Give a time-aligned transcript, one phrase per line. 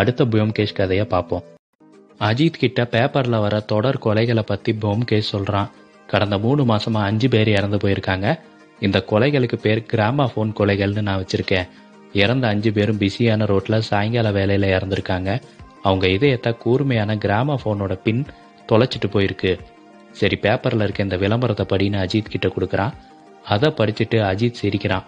[0.00, 1.42] அடுத்த பியோம்கேஷ் கதையை பார்ப்போம்.
[2.20, 5.70] அஜித் கிட்ட பேப்பர்ல வர தொடர் கொலைகளை பத்தி போம்கேஷ் சொல்றான்.
[6.06, 8.38] கடந்த மூணு மாசமா அஞ்சு பேர் இறந்து போயிருக்காங்க.
[8.80, 11.68] இந்த கொலைகளுக்கு பேர் கிராமபோன் கொலைகள்னு நான் வச்சிருக்கேன்.
[12.12, 15.42] இறந்த அஞ்சு பேரும் பிஸியான ரோட்ல சாயங்கால வேலையில இறந்துருக்காங்க.
[15.82, 18.26] அவங்க இதயத்தை கூர்மையான கிராமபோனோட பின்
[18.72, 19.58] தொலைச்சிட்டு போயிருக்கு.
[20.12, 22.92] சரி பேப்பர்ல இருக்க இந்த விளம்பரத்தை படின்னு அஜித் கிட்ட கொடுக்குறான்.
[23.44, 25.04] அதை படிச்சுட்டு அஜித் சிரிக்கிறான்.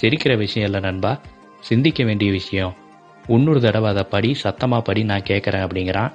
[0.00, 1.20] சிரிக்கிற விஷயம் இல்லை நண்பா.
[1.60, 2.80] சிந்திக்க வேண்டிய விஷயம்.
[3.26, 6.12] இன்னொரு தடவை அதை படி சத்தமா படி நான் கேட்கறேன் அப்படிங்கிறான்.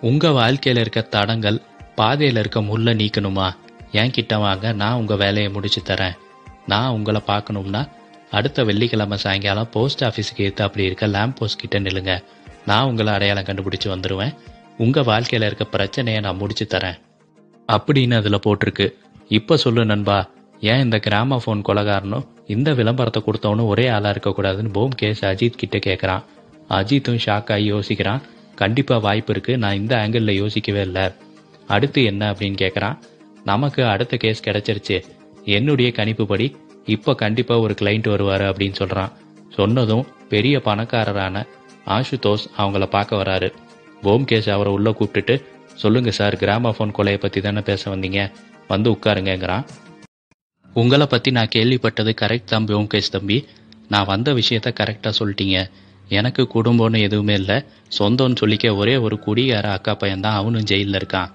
[0.00, 1.60] உங்க வாழ்க்கையில இருக்க தடங்கள்
[1.96, 3.56] பாதையில இருக்க முள்ள நீக்கணுமா?
[3.92, 6.16] என் கிட்ட வாங்க நான் உங்க வேலையை முடிச்சு தரேன்.
[6.66, 7.88] நான் உங்களை பார்க்கணும்னா
[8.30, 12.24] அடுத்த வெள்ளிக்கிழமை சாயங்காலம் போஸ்ட் ஆஃபீஸுக்கு ஏற்று அப்படி இருக்க லேம்ப் போஸ்ட் கிட்ட நில்லுங்க.
[12.66, 14.34] நான் உங்களை அடையாளம் கண்டுபிடிச்சு வந்துடுவேன்
[14.78, 17.00] உங்க வாழ்க்கையில இருக்க பிரச்சனையை நான் முடிச்சு தரேன்.
[17.72, 18.92] அப்படின்னு அதுல போட்டிருக்கு.
[19.28, 25.22] இப்ப சொல்லு நண்பா ஏன் இந்த கிராம ஃபோன் கொலகாரனும் இந்த விளம்பரத்தை கொடுத்தவனும் ஒரே ஆளா இருக்கக்கூடாதுன்னு போம்கேஷ்
[25.30, 26.22] அஜித் கிட்ட கேட்குறான்
[26.68, 28.20] அஜித்தும் ஷாக் ஆகி யோசிக்கிறான்.
[28.54, 29.58] கண்டிப்பா வாய்ப்பு இருக்கு.
[29.58, 31.10] நான் இந்த ஆங்கிளில் யோசிக்கவே இல்லை.
[31.66, 32.98] அடுத்து என்ன அப்படின்னு கேட்குறான்
[33.44, 35.02] நமக்கு அடுத்த கேஸ் கிடைச்சிருச்சு.
[35.44, 39.12] என்னுடைய கணிப்புப்படி இப்போ கண்டிப்பா ஒரு கிளைண்ட் வருவார் அப்படின்னு சொல்றான்.
[39.52, 41.46] சொன்னதும் பெரிய பணக்காரரான
[41.86, 43.52] ஆஷுதோஷ் அவங்கள பார்க்க வராரு.
[44.02, 48.32] போம்கேஷ் அவரை உள்ளே கூப்பிட்டுட்டு சொல்லுங்க சார் கிராமஃபோன் கொலையை பற்றி தானே பேச வந்தீங்க?
[48.68, 49.64] வந்து உட்காருங்கிறான்
[50.80, 53.36] உங்களை பற்றி நான் கேள்விப்பட்டது கரெக்ட் தான் போம்கேஷ் தம்பி.
[53.92, 55.58] நான் வந்த விஷயத்த கரெக்டாக சொல்லிட்டீங்க.
[56.18, 57.56] எனக்கு குடும்பம்னு எதுவுமே இல்லை.
[57.98, 61.30] சொந்தம்னு சொல்லிக்க ஒரே ஒரு குடிகார அக்கா பையன் தான் அவனும் ஜெயிலில் இருக்கான்.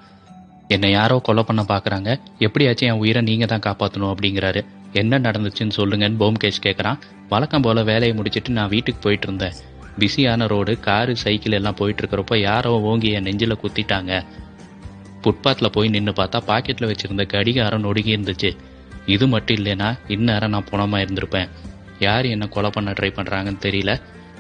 [0.75, 2.09] என்னை யாரோ கொலை பண்ண பார்க்குறாங்க
[2.45, 4.61] எப்படியாச்சும் என் உயிரை நீங்கள் தான் காப்பாற்றணும் அப்படிங்கிறாரு.
[5.01, 9.55] என்ன நடந்துச்சுன்னு சொல்லுங்கன்னு போம்கேஷ் கேட்குறான் வழக்கம் போல் வேலையை முடிச்சிட்டு நான் வீட்டுக்கு போயிட்டு இருந்தேன்.
[9.99, 14.11] பிஸியான ரோடு காரு சைக்கிள் எல்லாம் போயிட்டுருக்கிறப்ப யாரோ ஓங்கி என் நெஞ்சில் குத்திட்டாங்க.
[15.21, 18.51] ஃபுட்பாத்தில் போய் நின்று பார்த்தா பாக்கெட்டில் வச்சுருந்த கடிகாரம் நொடுங்கி இருந்துச்சு.
[19.15, 21.49] இது மட்டும் இல்லைன்னா இந்நேரம் நான் புணமாக இருந்திருப்பேன்.
[22.05, 23.93] யார் என்ன கொலை பண்ண ட்ரை பண்ணுறாங்கன்னு தெரியல.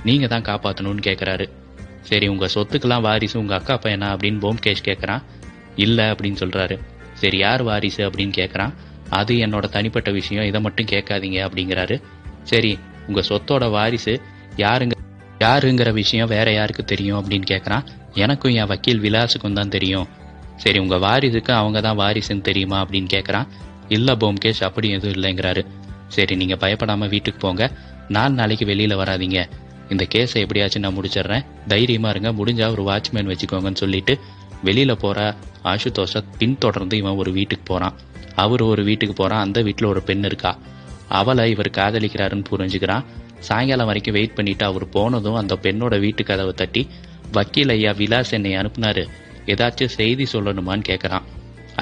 [0.07, 1.45] நீங்கள் தான் காப்பாற்றணும்னு கேட்குறாரு
[2.09, 5.23] சரி உங்கள் சொத்துக்கெல்லாம் வாரிசு உங்கள் அக்கா பையனா அப்படின்னு போம்கேஷ் கேட்குறான்
[5.85, 6.75] இல்லை அப்படின்னு சொல்கிறாரு
[7.21, 8.73] சரி யார் வாரிசு அப்படின்னு கேட்குறான்
[9.19, 10.45] அது என்னோட தனிப்பட்ட விஷயம்.
[10.49, 11.95] இதை மட்டும் கேட்காதீங்க அப்படிங்கிறாரு.
[12.51, 12.71] சரி
[13.07, 14.13] உங்கள் சொத்தோட வாரிசு
[14.63, 14.95] யாருங்க
[15.45, 17.85] யாருங்கிற விஷயம் வேற யாருக்கு தெரியும் அப்படின்னு கேட்குறான்
[18.23, 20.07] எனக்கும் என் வக்கீல் விலாசுக்கும் தான் தெரியும்.
[20.63, 23.47] சரி உங்கள் வாரிசுக்கு அவங்க தான் வாரிசுன்னு தெரியுமா அப்படின்னு கேட்குறான்
[23.89, 25.65] இல்லை போம்கேஷ் அப்படி எதுவும் இல்லைங்கிறாரு.
[26.07, 27.71] சரி நீங்கள் பயப்படாமல் வீட்டுக்கு போங்க.
[28.07, 29.39] நாலு நாளைக்கு வெளியில் வராதீங்க.
[29.89, 31.45] இந்த கேஸை எப்படியாச்சும் நான் முடிச்சிடுறேன்.
[31.67, 32.29] தைரியமாக இருங்க.
[32.39, 34.19] முடிஞ்சா ஒரு வாட்ச்மேன் வச்சுக்கோங்கன்னு சொல்லிட்டு
[34.63, 37.95] வெளியில் போகிற ஆசுதோஷை பின்தொடர்ந்து இவன் ஒரு வீட்டுக்கு போகிறான்
[38.35, 40.51] அவர் ஒரு வீட்டுக்கு போகிறான் அந்த வீட்டில் ஒரு பெண் இருக்கா?
[41.07, 43.05] அவளை இவர் காதலிக்கிறாருன்னு புரிஞ்சுக்கிறான்.
[43.39, 46.87] சாயங்காலம் வரைக்கும் வெயிட் பண்ணிட்டு அவர் போனதும் அந்த பெண்ணோட வீட்டு கதவை தட்டி
[47.31, 49.03] வக்கீல் ஐயா விலாஸ் என்னை அனுப்புனாரு.
[49.45, 51.27] ஏதாச்சும் செய்தி சொல்லணுமான்னு கேட்குறான்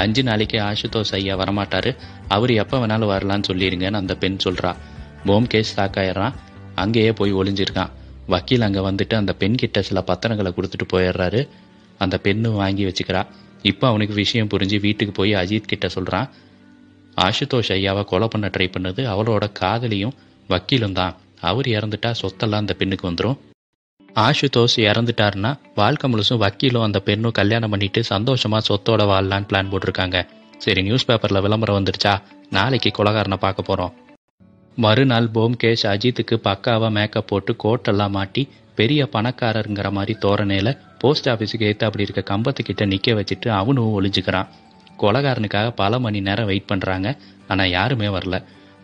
[0.02, 1.92] அஞ்சு நாளைக்கு ஆசுதோஷ் ஐயா வரமாட்டாரு.
[2.36, 4.72] அவர் எப்போ வேணாலும் வரலான்னு சொல்லிடுங்கன்னு அந்த பெண் சொல்றா.
[5.26, 6.36] போம்கேஷ் சாக்காயிடுறான்
[6.76, 7.94] அங்கேயே போய் ஒளிஞ்சிருக்கான்.
[8.34, 11.42] வக்கீல் அங்கே வந்துட்டு அந்த பெண் கிட்ட சில பத்திரங்களை கொடுத்துட்டு போயிடுறாரு.
[11.98, 13.22] அந்த பெண்ணும் வாங்கி வச்சுக்கிறா.
[13.62, 16.28] இப்போ அவனுக்கு விஷயம் புரிஞ்சு வீட்டுக்கு போய் அஜித் கிட்ட சொல்றான்.
[17.18, 20.18] ஆசுதோஷ் ஐயாவை கொலை பண்ண ட்ரை பண்ணது அவளோட காதலியும்
[20.50, 21.16] வக்கீலும் தான்.
[21.50, 23.38] அவர் இறந்துட்டா சொத்தெல்லாம் அந்த பெண்ணுக்கு வந்துடும்
[24.18, 30.28] ஆஷுதோஷ் இறந்துட்டாருன்னா வாழ்க்கை முழுசும் வக்கீலும் அந்த பெண்ணும் கல்யாணம் பண்ணிட்டு சந்தோஷமா சொத்தோட வாழலான்னு பிளான் போட்டிருக்காங்க.
[30.58, 32.22] சரி நியூஸ் பேப்பர்ல விளம்பரம் வந்துருச்சா?
[32.50, 33.94] நாளைக்கு கொலகாரனை பார்க்க போறோம்.
[34.76, 41.88] மறுநாள் போம்கேஷ் அஜித்துக்கு பக்காவா மேக்கப் போட்டு கோட்டெல்லாம் மாட்டி பெரிய பணக்காரருங்கிற மாதிரி தோரணையில போஸ்ட் ஆஃபீஸுக்கு ஏற்று
[41.88, 44.48] அப்படி இருக்க கம்பத்துக்கிட்ட நிக்க வச்சுட்டு அவனும் ஒளிஞ்சுக்கிறான்.
[45.00, 47.18] கொலகாரனுக்காக பல மணி நேரம் வெயிட் பண்றாங்க.
[47.48, 48.44] ஆனா யாருமே வரல.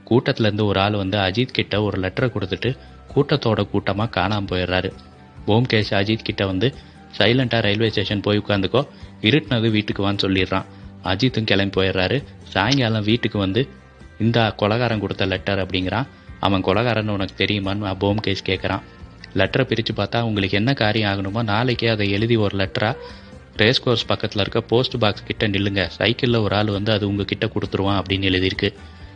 [0.10, 2.78] கூட்டத்துல இருந்து ஒரு ஆள் வந்து அஜித் கிட்ட ஒரு லெட்டரை கொடுத்துட்டு
[3.16, 4.92] கூட்டத்தோட கூட்டமா காணாம போயிடுறாரு.
[5.48, 6.68] போம்கேஷ் அஜித் கிட்ட வந்து
[7.18, 8.82] சைலண்டா ரயில்வே ஸ்டேஷன் போய் உட்காந்துக்கோ
[9.28, 10.68] இருட்டினது வீட்டுக்கு வான்னு சொல்லிடுறான்.
[11.12, 12.18] அஜித்தும் கிளம்பி போயிடுறாரு.
[12.54, 13.62] சாயங்காலம் வீட்டுக்கு வந்து
[14.20, 16.08] இந்த கொலகாரம் கொடுத்த லெட்டர் அப்படிங்கிறான்.
[16.40, 18.84] அவன் கொலகாரன்னு உனக்கு தெரியுமான்னு போம்கேஷ் கேட்குறான்
[19.40, 22.96] லெட்டரை பிரித்து பார்த்தா உங்களுக்கு என்ன காரியம் ஆகணுமோ நாளைக்கே அதை எழுதி ஒரு லெட்டராக
[23.62, 25.82] ரேஸ் கோர்ஸ் பக்கத்தில் இருக்க போஸ்ட் பாக்ஸ் கிட்ட நில்லுங்க.
[25.98, 28.70] சைக்கிளில் ஒரு ஆள் வந்து அது உங்ககிட்ட கொடுத்துருவான் அப்படின்னு எழுதியிருக்கு.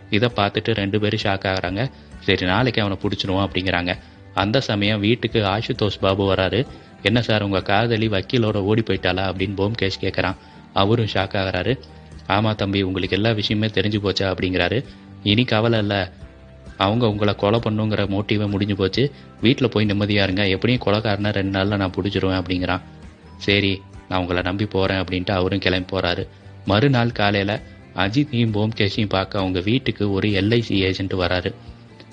[0.09, 1.83] இதை பார்த்துட்டு ரெண்டு பேரும் ஷாக் ஆகுறாங்க.
[2.25, 3.93] சரி நாளைக்கு அவனை பிடிச்சிருவான் அப்படிங்கிறாங்க.
[4.37, 6.67] அந்த சமயம் வீட்டுக்கு ஆஷுதோஷ் பாபு வராரு.
[7.01, 9.23] என்ன சார் உங்க காதலி வக்கீலோட ஓடி போயிட்டாளா?
[9.29, 10.35] அப்படின்னு போம்கேஷ் கேட்குறான்
[10.73, 11.73] அவரும் ஷாக் ஆகிறாரு.
[12.27, 14.25] ஆமா தம்பி உங்களுக்கு எல்லா விஷயமே தெரிஞ்சு போச்சா?
[14.31, 14.85] அப்படிங்கிறாரு.
[15.23, 16.01] இனி கவலை இல்லை.
[16.77, 19.11] அவங்க உங்களை கொலை பண்ணுங்கிற மோட்டிவே முடிஞ்சு போச்சு.
[19.41, 20.47] வீட்டில் போய் நிம்மதியா இருங்க.
[20.47, 22.81] எப்படியும் கொலைக்காரனை ரெண்டு நாளில் நான் பிடிச்சிருவேன் அப்படிங்கிறான்.
[23.37, 26.27] சரி நான் உங்களை நம்பி போறேன் அப்படின்ட்டு அவரும் கிளம்பி போறாரு.
[26.65, 27.61] மறுநாள் காலையில
[27.95, 31.53] அஜித்தையும் போம்கேஷையும் பார்க்க அவங்க வீட்டுக்கு ஒரு எல்ஐசி ஏஜென்ட் வராரு.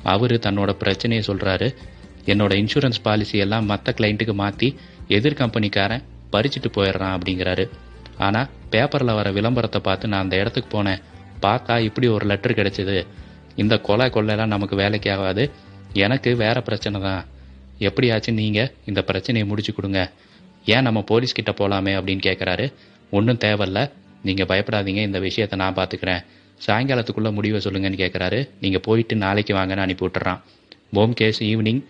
[0.02, 1.74] அவரு தன்னோட பிரச்சனையை சொல்றாரு.
[2.32, 4.68] என்னோட இன்சூரன்ஸ் பாலிசி எல்லாம் மற்ற கிளைண்ட்டுக்கு மாற்றி
[5.16, 6.04] எதிர் கம்பெனிக்காரன்
[6.34, 7.64] பறிச்சுட்டு போயிடுறான் அப்படிங்கிறாரு.
[8.26, 11.02] ஆனால் பேப்பரில் வர விளம்பரத்தை பார்த்து நான் அந்த இடத்துக்கு போனேன்.
[11.44, 12.96] பார்த்தா இப்படி ஒரு லெட்டர் கிடைச்சிது.
[13.62, 15.44] இந்த கொலை கொள்ளைலாம் நமக்கு வேலைக்கு ஆகாது.
[16.04, 17.24] எனக்கு வேற பிரச்சனை தான்.
[17.88, 20.00] எப்படியாச்சும் நீங்கள் இந்த பிரச்சனையை முடிச்சு கொடுங்க.
[20.74, 22.66] ஏன் நம்ம போலீஸ்கிட்ட போகலாமே அப்படின்னு கேட்குறாரு
[23.18, 23.80] ஒன்றும் தேவையில்ல.
[24.28, 25.00] நீங்கள் பயப்படாதீங்க.
[25.08, 26.22] இந்த விஷயத்தை நான் பார்த்துக்கிறேன்.
[26.60, 30.40] சாயங்காலத்துக்குள்ளே முடிவை சொல்லுங்கன்னு கேட்குறாரு நீங்கள் போயிட்டு நாளைக்கு வாங்கன்னு அனுப்பி விட்டுறான்.
[30.96, 31.82] போம் கேஸ் ஈவினிங்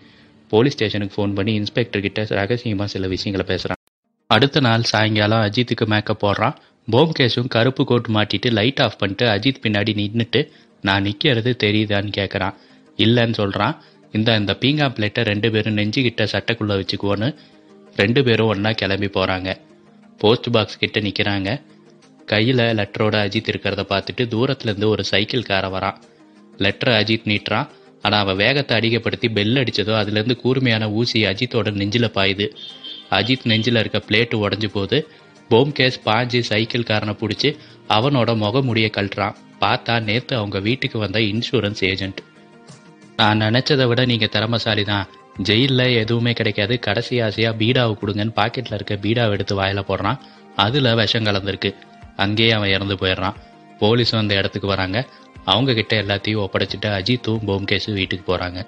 [0.49, 3.81] போலீஸ் ஸ்டேஷனுக்கு ஃபோன் பண்ணி இன்ஸ்பெக்டர் கிட்ட ரகசியமாக சில விஷயங்களை பேசுகிறான்
[4.27, 6.55] அடுத்த நாள் சாயங்காலம் அஜித்துக்கு மேக்கப் போடுறான்.
[6.91, 10.49] போம்கேஷும் கருப்பு கோட் மாட்டிட்டு லைட் ஆஃப் பண்ணிட்டு அஜித் பின்னாடி நின்றுட்டு
[10.81, 12.55] நான் நிற்கிறது தெரியுதான்னு கேட்குறான்
[12.97, 13.75] இல்லைன்னு சொல்கிறான்
[14.11, 17.35] இந்த இந்த பீங்கா பிளேட்டை ரெண்டு பேரும் நெஞ்சுக்கிட்ட சட்டைக்குள்ளே வச்சுக்குவோன்னு
[17.95, 19.55] ரெண்டு பேரும் ஒன்றா கிளம்பி போகிறாங்க
[20.17, 21.61] போஸ்ட் பாக்ஸ் கிட்ட நிற்கிறாங்க
[22.25, 25.97] கையில் லெட்டரோட அஜித் இருக்கிறத பார்த்துட்டு தூரத்துலேருந்து ஒரு சைக்கிள் கார வரான்.
[26.57, 27.67] லெட்டரை அஜித் நீட்டுறான்.
[28.05, 32.47] ஆனால் அவன் வேகத்தை அதிகப்படுத்தி பெல் அடித்ததோ அதுலேருந்து கூர்மையான ஊசி அஜித்தோட நெஞ்சில் பாயுது.
[33.17, 34.97] அஜித் நெஞ்சில் இருக்க பிளேட்டு உடஞ்சி போது
[35.49, 37.49] போம்கேஸ் பாஞ்சு சைக்கிள் காரனை பிடிச்சி
[37.89, 42.21] அவனோட முகமுடியை கழட்டுறான் பார்த்தா நேற்று அவங்க வீட்டுக்கு வந்த இன்சூரன்ஸ் ஏஜென்ட்
[43.19, 45.09] நான் நினச்சதை விட நீங்கள் திறமசாலி தான்
[45.47, 46.73] ஜெயிலில் எதுவுமே கிடைக்காது.
[46.79, 50.19] கடைசி ஆசையாக பீடாவை கொடுங்கன்னு பாக்கெட்டில் இருக்க பீடாவை எடுத்து வாயில் போடுறான்.
[50.55, 51.71] அதில் விஷம் கலந்துருக்கு.
[52.15, 53.37] அங்கேயே அவன் இறந்து போயிடுறான்.
[53.79, 54.97] போலீஸ் வந்த இடத்துக்கு வராங்க.
[55.45, 58.61] அவங்க கிட்ட எல்லாத்தையும் ஒப்படைச்சிட்டு அஜித்தும் போம்கேஸும் வீட்டுக்கு போகிறாங்க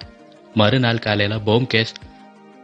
[0.54, 1.94] மறுநாள் காலையில் போம்கேஸ்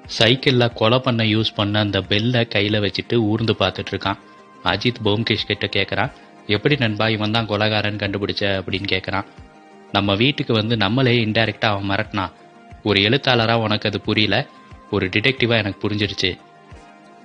[0.06, 4.18] சைக்கிளில் கொலை பண்ண யூஸ் பண்ண அந்த பெல்லை கையில் வச்சுட்டு ஊர்ந்து பார்த்துட்டு இருக்கான்.
[4.64, 6.12] அஜித் போம்கேஷ் கிட்ட கேட்குறான்
[6.46, 8.42] எப்படி நண்பா இவன் தான் கொலகாரன் கண்டுபிடிச்ச?
[8.58, 9.26] அப்படின்னு கேட்குறான்
[9.92, 12.32] நம்ம வீட்டுக்கு வந்து நம்மளே இன்டைரக்டாக அவன் மிரட்டினான்.
[12.84, 14.36] ஒரு எழுத்தாளராக உனக்கு அது புரியல?
[14.90, 16.30] ஒரு டிடெக்டிவாக எனக்கு புரிஞ்சிருச்சு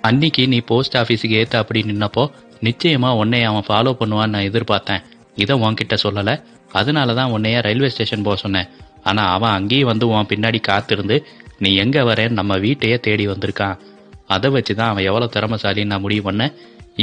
[0.01, 2.23] அன்னைக்கு நீ போஸ்ட் ஆஃபீஸுக்கு ஏற்ற அப்படின்னு நின்னப்போ
[2.59, 5.03] நிச்சயமாக உன்னை அவன் ஃபாலோ பண்ணுவான்னு நான் எதிர்பார்த்தேன்.
[5.35, 6.35] இதை உன்கிட்ட சொல்லலை.
[6.79, 8.69] அதனால தான் உன்னைய ரயில்வே ஸ்டேஷன் போக சொன்னேன்.
[9.09, 11.17] ஆனால் அவன் அங்கேயும் வந்து உன் பின்னாடி காத்திருந்து
[11.63, 13.77] நீ எங்கே வரேன்னு நம்ம வீட்டையே தேடி வந்திருக்கான்.
[14.35, 16.53] அதை வச்சு தான் அவன் எவ்வளோ திறமசாலின்னு நான் முடிவு பண்ணேன்.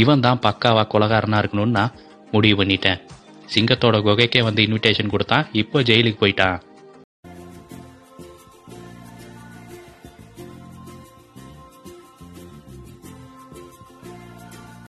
[0.02, 1.94] இவன் தான் பக்காவா கொலகாரனாக இருக்கணும்னு நான்
[2.34, 3.00] முடிவு பண்ணிட்டேன்.
[3.54, 5.46] சிங்கத்தோட குகைக்கே வந்து இன்விடேஷன் கொடுத்தான்.
[5.62, 6.58] இப்போ ஜெயிலுக்கு போயிட்டான்.